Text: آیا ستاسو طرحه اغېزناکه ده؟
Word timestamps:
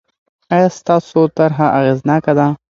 آیا 0.53 0.67
ستاسو 0.79 1.19
طرحه 1.37 1.67
اغېزناکه 1.79 2.33
ده؟ 2.37 2.47